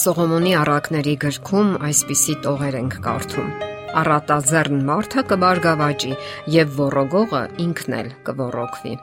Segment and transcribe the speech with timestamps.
[0.00, 3.50] Սողոմոնի առակների գրքում այսպիսի տողեր ենք կարդում.
[4.00, 6.16] Առատաձեռն մարդը կբարգավաճի
[6.56, 8.94] եւ ոռոգողը ինքն էլ կոռոգվի։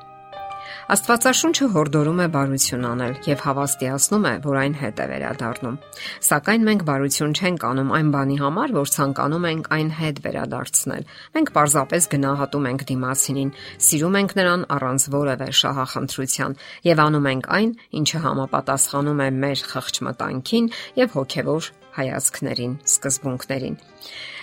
[0.93, 5.79] Աստվածաշունչը հորդորում է բարություն անել եւ հավաստիացնում է, որ այն հետ է վերադառնում։
[6.27, 11.07] Սակայն մենք բարություն չենք անում այն բանի համար, որ ցանկանում ենք այն հետ վերադարձնել։
[11.37, 13.51] Մենք պարզապես գնահատում ենք դիմացինին,
[13.87, 16.57] սիրում ենք նրան առանց որևէ շահախնդրության
[16.87, 17.71] եւ անում ենք այն,
[18.01, 20.71] ինչը համապատասխանում է մեր խղճմտանքին
[21.03, 23.77] եւ հոգեվոր հայացքներին, սկզբունքներին։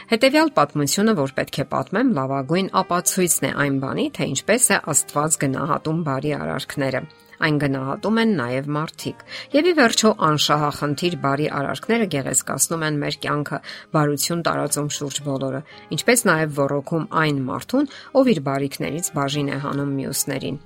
[0.05, 5.39] Հետևյալ պատմությունը, որ պետք է պատմեմ, լավագույն ապացույցն է այն բանի, թե ինչպես է Աստված
[5.45, 7.01] գնահատում բարի արարքները։
[7.45, 13.59] Այն գնահատում են նաև մարդիկ։ Եվ ի վերջո անշահախնդիր բարի արարքները գեղեցկացնում են մեր կյանքը,
[13.97, 15.65] բարություն տարածում շուրջ բոլորը,
[15.99, 20.63] ինչպես նաև ողոքում այն մարդուն, ով իր բարիքներից բաժին է հանում մյուսներին։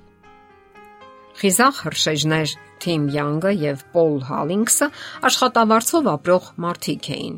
[1.37, 4.89] Խիզախ հրշեջներ Թիմ Յանգը եւ Պոլ Հալինգսը
[5.29, 7.37] աշխատավարձով ապրող մարդիկ էին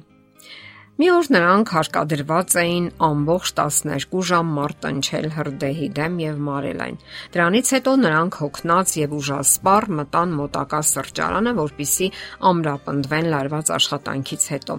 [1.01, 6.99] Մի օր նրանք հարկադրված էին ամբողջ 12 ժամ մարտնչել հրդեհի դեմ եւ մարել այն։
[7.33, 12.11] Դրանից հետո նրանք հոգնած եւ ուժասպառ մտան մոտակա սրճարանը, որպիսի
[12.51, 14.77] ամրապնդվեն լարված աշխատանքից հետո։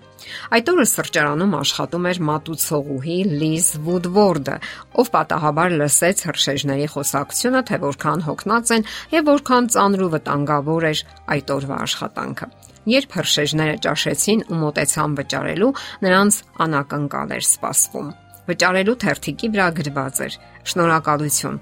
[0.63, 4.59] Այդ օրը սրճարանում աշխատում էր մատուցողուհի Լիզ Վուդվորդը,
[5.03, 8.87] ով պատահաբար լսեց հրշեջների խոսակցությունը, թե որքան հոգնած են
[9.19, 15.71] եւ որքան ծանր ու վտանգավոր էր այդ օրվա աշխատանքը։ Երբ հրշեջները ճաշեցին ու մտեցան վճարելու,
[16.03, 18.09] նրանց անակնկալ էր սպասվում։
[18.49, 20.39] Վճարելու թերթիկի վրա գրված էր.
[20.73, 21.61] Շնորհակալություն։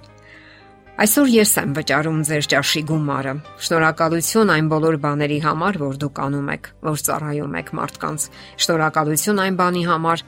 [1.01, 3.33] Այսօր ես եմ վճարում ձեր ճաշի գումարը։
[3.67, 8.27] Շնորհակալություն այն բոլոր բաների համար, որ դուք անում եք, որ ծառայում եք մարդկանց։
[8.65, 10.25] Շնորհակալություն այն բանի համար,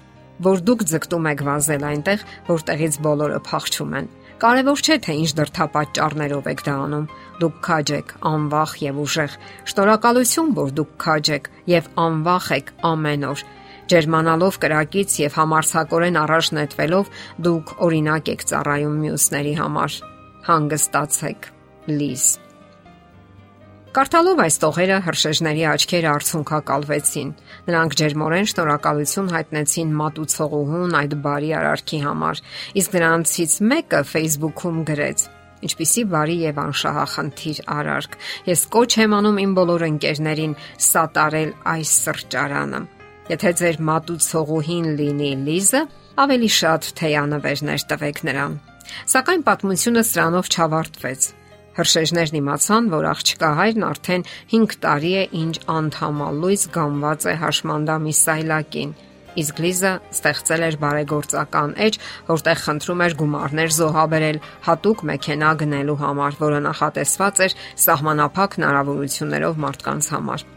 [0.48, 4.09] որ դուք ձգտում եք վազել այնտեղ, որտեղից բոլորը փախչում են։
[4.43, 7.05] Կարևոր չէ թե ինչ դրթապաճառներով եք դա անում։
[7.39, 9.37] Դուք քաջ եք, անվախ եւ ուժեղ։
[9.71, 13.47] Շնորհակալություն, որ դուք քաջ եք եւ անվախ եք ամեն օր։
[13.93, 17.17] Ջերմանալով կրակից եւ համարցակորեն առաջ նետվելով
[17.47, 20.01] դուք օրինակ եք ծառայում մյուսների համար։
[20.51, 21.52] Հանգստացեք։
[21.92, 22.27] Լիզ
[23.92, 27.33] Կարդալով այս տողերը հրշեջների աչքերը արցունքակալվեցին։
[27.67, 32.41] Նրանք ջերմորեն շնորհակալություն հայտնեցին մատուցողուհուն այդ բարի արարքի համար,
[32.81, 35.25] իսկ նրանցից մեկը Facebook-ում գրեց.
[35.69, 38.17] Ինչպիսի բարի եւ անշահախնդիր արարք։
[38.48, 40.57] Ես կոչ եմ անում իմ բոլոր ընկերներին
[40.89, 42.83] սատարել այս սրճարանը։
[43.29, 45.85] Եթե ձեր մատուցողուհին լինի Լիզը,
[46.25, 48.58] ավելի շատ թեյանվերներ տվեք նրան։
[49.13, 51.31] Սակայն պատմությունը սրանով չավարտվեց։
[51.72, 58.92] Հրշեջներն իմացան, որ աղջկա հայրն արդեն 5 տարի է ինչ անդամալույս գամված է հաշմանդամի սայլակին։
[59.40, 66.38] Իսկ Լիզա ստեղծել էր բարեգործական էջ, որտեղ խնդրում էր գումարներ զոհաբերել հատուկ մեքենա գնելու համար,
[66.42, 67.56] որը նախատեսված էր
[67.89, 70.48] սահմանափակ հնարավորություններով մարդկանց համար։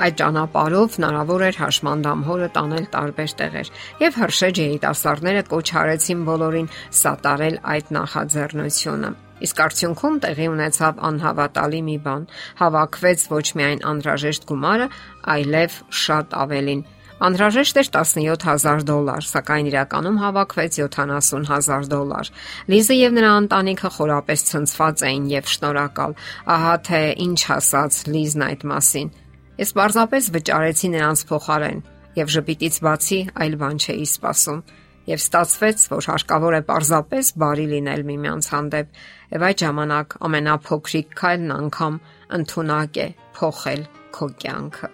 [0.00, 6.70] Այդ ճանապարհով հնարավոր էր հաշմանդամ հորը տանել տարբեր տեղեր, եւ հրշեջ երիտասարդները կոչ արեցին բոլորին
[7.04, 12.24] սատարել այդ նախաձեռնությունը։ Իսկ արդյունքում տեղի ունեցավ անհավատալի մի բան։
[12.60, 14.88] Հավաքվեց ոչ միայն անհրաժեշտ գումարը,
[15.34, 16.82] այլև շատ ավելին։
[17.20, 22.30] Անհրաժեշտ էր 17000 դոլար, սակայն իրականում հավաքվեց 70000 դոլար։
[22.72, 26.14] Լիզը եւ նրա ընտանիքը խորապես ցնցված էին եւ շնորհակալ։
[26.56, 29.12] Ահա թե ինչ ասաց Լիզն այդ մասին։
[29.60, 31.82] Ես պարզապես վճարեցի նրանց փոխարեն
[32.16, 34.64] եւ ժպիտից բացի այլ բան չէի սպասում
[35.10, 38.90] եւ ստացվեց, որ հարկավոր է պարզապես բարի լինել միմյանց հանդեպ,
[39.34, 42.00] եւ այդ ժամանակ ամենափոքրիկ քայլն անգամ
[42.38, 43.06] ընդունակ է
[43.40, 43.84] փոխել
[44.16, 44.90] քո կյանքը։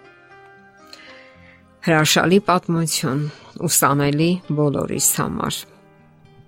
[1.87, 3.21] Հրաշալի պատմություն,
[3.67, 5.59] ուսանելի բոլորիս համար։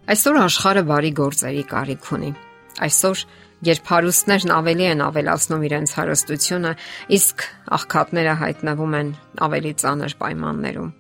[0.10, 2.32] Այսօր աշխարհը բարի գործերի կարիք ունի։
[2.90, 3.24] Այսօր
[3.70, 6.72] երբ հարուստներն ավելի են ավելացնում իրենց հարստությունը,
[7.20, 7.46] իսկ
[7.80, 9.14] աղքատները հայտնվում են
[9.48, 10.99] ավելի ծանր պայմաններում։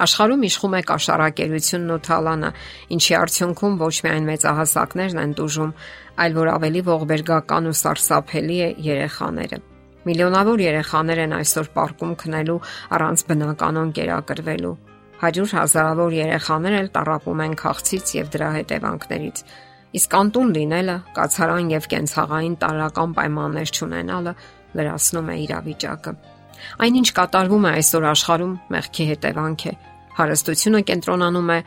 [0.00, 2.50] Աշխարհում իշխում է կաշառակերությունն ու թալանը,
[2.96, 5.74] ինչի արդյունքում ոչ միայն մեծահասակներն են դժում,
[6.24, 9.58] այլ որ ավելի ողբերգական ու սարսափելի է երեխաները։
[10.00, 12.60] Միլիոնավոր երեխաներ են այսօր պարկում քնելու
[12.96, 14.76] առանց բնականon կերակրվելու։
[15.20, 19.42] 100 հազարավոր երեխաներ էլ տարապում են քաղցից եւ դրա հետևանքներից։
[20.00, 24.34] Իսկ անտուն լինելը, կացարան եւ կենցաղային տարական պայմաններ չունենալը
[24.80, 26.12] լրացնում է իրավիճակը։
[26.84, 29.72] Այնինչ կատարվում է այսօր աշխարհում մեղքի հետևանք է,
[30.18, 31.58] Հարստությունը կենտրոնանում է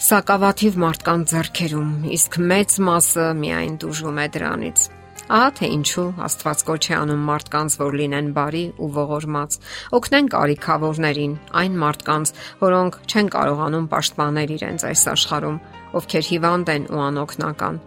[0.00, 4.88] սակավաթիվ մարդկանց ձեռքերում, իսկ մեծ մասը միայն դժվում է դրանից։
[5.30, 9.58] Ահա թե ինչու Աստված կոչ է անում մարդկանց, որ լինեն բարի ու ողորմած,
[9.98, 12.32] օգնեն կարիքավորներին, այն մարդկանց,
[12.64, 15.62] որոնք չեն կարողանում պաշտպանել իրենց այս աշխարհում,
[16.00, 17.80] ովքեր հիվանդ են ու անօգնական։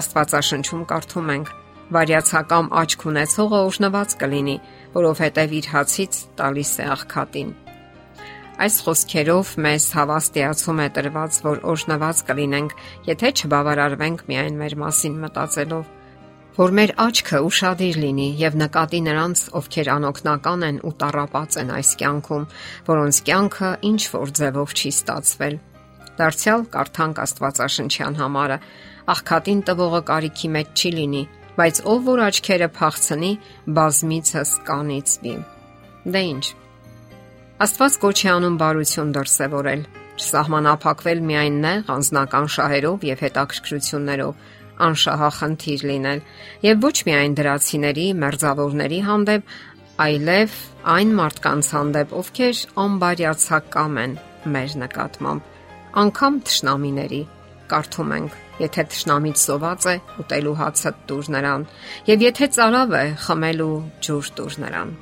[0.00, 1.56] Աստվածաշնչում կարդում ենք.
[1.94, 4.60] Վարյացակամ աչք ունեցողը ուշնված կլինի,
[4.98, 7.50] որովհետև իր հացից տալիս է աղքատին։
[8.60, 12.74] Այս խոսքերով մեզ հավաստիացում է տրված, որ օժնված կլինենք,
[13.06, 15.86] եթե չբավարարվենք միայն մեր մասին մտածելով,
[16.58, 21.94] որ մեր աչքը ուրشادիր լինի եւ նկատի նրանց, ովքեր անօքնական են ու տարապած են այս
[22.04, 22.46] կյանքում,
[22.90, 25.60] որոնց կյանքը ինչ որ ձևով չի ստացվել։
[26.20, 28.62] Դարձյալ կարդանք Աստվածաշնչյան համարը,
[29.16, 33.36] աղքատին տվողը կարիքի մեջ չի լինի, բայց ով որ աչքերը փախցնի,
[33.80, 35.38] բազմիցս կանիցվի։
[36.12, 36.44] Դե ինչ
[37.60, 39.80] Աստված կոչի անում բարություն դրսևորել,
[40.24, 44.46] սահմանափակվել միայն նեղ անznական շահերով եւ հետաքրքրություններով,
[44.86, 46.22] անշահախնդիր լինել
[46.64, 49.52] եւ ոչ միայն դրացիների, մերձավորների հանդեպ,
[50.06, 50.56] այլև
[50.94, 54.16] այն մարդկանց հանդեպ, ովքեր անբարյացակամ են
[54.56, 55.52] մեր նկատմամբ,
[56.04, 57.20] անկամ թշնամիների
[57.74, 58.40] կարդում ենք.
[58.64, 61.68] Եթե թշնամից սոված է, ուտելու հացը տուր նրան,
[62.08, 63.72] եւ եթե ծարավ է, խմելու
[64.08, 64.98] ջուր տուր նրան։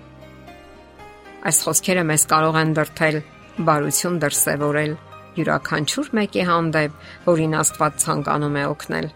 [1.47, 3.17] Այս խոսքերը մեզ կարող են դրթել
[3.69, 4.95] բարություն դրսևորել
[5.39, 6.97] յուրաքանչյուր մեկի հանդեպ,
[7.29, 9.07] որին Աստված ցանկանում է օգնել,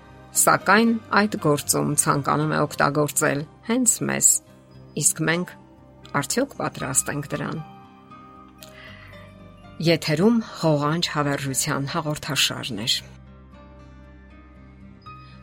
[0.42, 0.92] սակայն
[1.22, 4.28] այդ գործում ցանկանում է օգտագործել հենց մեզ։
[5.02, 5.54] Իսկ մենք
[6.22, 7.58] արդյոք պատրաստ ենք դրան։
[9.82, 12.88] Եթերում հողանջ հավերժության հաղորդաշարն է։